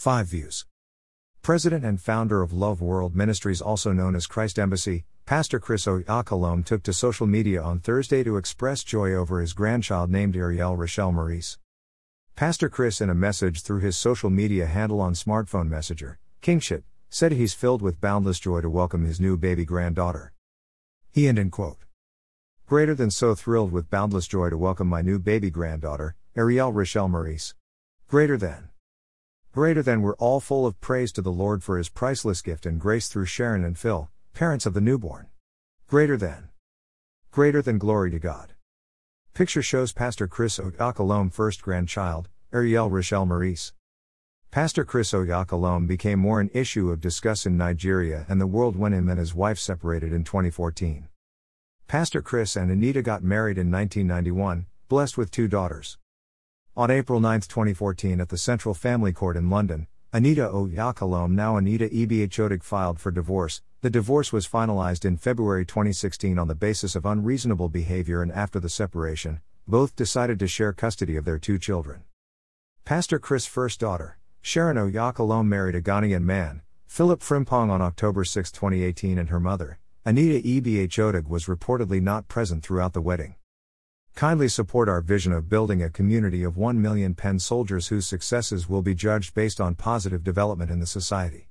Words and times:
5 0.00 0.28
views. 0.28 0.64
President 1.42 1.84
and 1.84 2.00
founder 2.00 2.40
of 2.40 2.54
Love 2.54 2.80
World 2.80 3.14
Ministries, 3.14 3.60
also 3.60 3.92
known 3.92 4.16
as 4.16 4.26
Christ 4.26 4.58
Embassy, 4.58 5.04
Pastor 5.26 5.60
Chris 5.60 5.84
Oyakhilome 5.84 6.64
took 6.64 6.82
to 6.84 6.94
social 6.94 7.26
media 7.26 7.60
on 7.60 7.80
Thursday 7.80 8.24
to 8.24 8.38
express 8.38 8.82
joy 8.82 9.12
over 9.12 9.42
his 9.42 9.52
grandchild 9.52 10.08
named 10.08 10.36
Ariel 10.36 10.74
Rochelle 10.74 11.12
Maurice. 11.12 11.58
Pastor 12.34 12.70
Chris, 12.70 13.02
in 13.02 13.10
a 13.10 13.14
message 13.14 13.60
through 13.60 13.80
his 13.80 13.94
social 13.94 14.30
media 14.30 14.64
handle 14.64 15.02
on 15.02 15.12
smartphone 15.12 15.68
messenger, 15.68 16.18
KingsChat, 16.40 16.82
said 17.10 17.32
he's 17.32 17.52
filled 17.52 17.82
with 17.82 18.00
boundless 18.00 18.40
joy 18.40 18.62
to 18.62 18.70
welcome 18.70 19.04
his 19.04 19.20
new 19.20 19.36
baby 19.36 19.66
granddaughter. 19.66 20.32
He 21.10 21.26
and 21.26 21.38
in 21.38 21.50
quote. 21.50 21.84
Greater 22.66 22.94
than 22.94 23.10
so 23.10 23.34
thrilled 23.34 23.70
with 23.70 23.90
boundless 23.90 24.26
joy 24.26 24.48
to 24.48 24.56
welcome 24.56 24.88
my 24.88 25.02
new 25.02 25.18
baby 25.18 25.50
granddaughter, 25.50 26.16
Ariel 26.34 26.72
Rochelle 26.72 27.08
Maurice. 27.08 27.54
Greater 28.08 28.38
than. 28.38 28.69
Greater 29.52 29.82
than 29.82 30.00
we're 30.00 30.14
all 30.14 30.38
full 30.38 30.64
of 30.64 30.80
praise 30.80 31.10
to 31.10 31.20
the 31.20 31.32
Lord 31.32 31.64
for 31.64 31.76
his 31.76 31.88
priceless 31.88 32.40
gift 32.40 32.66
and 32.66 32.80
grace 32.80 33.08
through 33.08 33.24
Sharon 33.24 33.64
and 33.64 33.76
Phil, 33.76 34.08
parents 34.32 34.64
of 34.64 34.74
the 34.74 34.80
newborn. 34.80 35.26
Greater 35.88 36.16
than. 36.16 36.50
Greater 37.32 37.60
than 37.60 37.76
glory 37.76 38.12
to 38.12 38.20
God. 38.20 38.52
Picture 39.34 39.60
shows 39.60 39.92
Pastor 39.92 40.28
Chris 40.28 40.60
Oyakhilome 40.60 41.32
first 41.32 41.62
grandchild, 41.62 42.28
Ariel 42.52 42.90
Rochelle 42.90 43.26
Maurice. 43.26 43.72
Pastor 44.52 44.84
Chris 44.84 45.12
Oyakhilome 45.12 45.88
became 45.88 46.20
more 46.20 46.38
an 46.38 46.50
issue 46.54 46.92
of 46.92 47.00
discuss 47.00 47.44
in 47.44 47.56
Nigeria 47.56 48.26
and 48.28 48.40
the 48.40 48.46
world 48.46 48.76
when 48.76 48.92
him 48.92 49.08
and 49.08 49.18
his 49.18 49.34
wife 49.34 49.58
separated 49.58 50.12
in 50.12 50.22
2014. 50.22 51.08
Pastor 51.88 52.22
Chris 52.22 52.54
and 52.54 52.70
Anita 52.70 53.02
got 53.02 53.24
married 53.24 53.58
in 53.58 53.68
1991, 53.68 54.66
blessed 54.88 55.18
with 55.18 55.32
two 55.32 55.48
daughters. 55.48 55.98
On 56.80 56.90
April 56.90 57.20
9, 57.20 57.42
2014, 57.42 58.22
at 58.22 58.30
the 58.30 58.38
Central 58.38 58.72
Family 58.72 59.12
Court 59.12 59.36
in 59.36 59.50
London, 59.50 59.86
Anita 60.14 60.48
Oyakhilome, 60.48 61.32
now 61.32 61.58
Anita 61.58 61.90
Ebhodaghe, 61.90 62.62
filed 62.62 62.98
for 62.98 63.10
divorce. 63.10 63.60
The 63.82 63.90
divorce 63.90 64.32
was 64.32 64.48
finalized 64.48 65.04
in 65.04 65.18
February 65.18 65.66
2016 65.66 66.38
on 66.38 66.48
the 66.48 66.54
basis 66.54 66.96
of 66.96 67.04
unreasonable 67.04 67.68
behavior, 67.68 68.22
and 68.22 68.32
after 68.32 68.58
the 68.58 68.70
separation, 68.70 69.42
both 69.68 69.94
decided 69.94 70.38
to 70.38 70.46
share 70.46 70.72
custody 70.72 71.16
of 71.16 71.26
their 71.26 71.36
two 71.36 71.58
children. 71.58 72.04
Pastor 72.86 73.18
Chris' 73.18 73.44
first 73.44 73.78
daughter, 73.78 74.16
Sharon 74.40 74.78
Oyakhilome, 74.78 75.48
married 75.48 75.74
a 75.74 75.82
Ghanaian 75.82 76.22
man, 76.22 76.62
Philip 76.86 77.20
Frimpong, 77.20 77.68
on 77.68 77.82
October 77.82 78.24
6, 78.24 78.50
2018, 78.50 79.18
and 79.18 79.28
her 79.28 79.38
mother, 79.38 79.78
Anita 80.06 80.40
Ebhodaghe, 80.48 81.28
was 81.28 81.44
reportedly 81.44 82.00
not 82.00 82.26
present 82.26 82.62
throughout 82.62 82.94
the 82.94 83.02
wedding. 83.02 83.34
Kindly 84.20 84.48
support 84.48 84.90
our 84.90 85.00
vision 85.00 85.32
of 85.32 85.48
building 85.48 85.82
a 85.82 85.88
community 85.88 86.44
of 86.44 86.58
1 86.58 86.82
million 86.82 87.14
pen 87.14 87.38
soldiers 87.38 87.88
whose 87.88 88.06
successes 88.06 88.68
will 88.68 88.82
be 88.82 88.94
judged 88.94 89.32
based 89.32 89.62
on 89.62 89.74
positive 89.74 90.22
development 90.22 90.70
in 90.70 90.78
the 90.78 90.84
society. 90.84 91.49